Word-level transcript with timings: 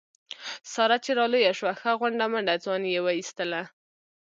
ساره 0.73 0.97
چې 1.05 1.11
را 1.17 1.25
لویه 1.33 1.53
شوله 1.57 1.73
ښه 1.81 1.91
غونډه 1.99 2.25
منډه 2.31 2.55
ځواني 2.63 2.89
یې 2.95 3.01
و 3.03 3.07
ایستله. 3.17 3.61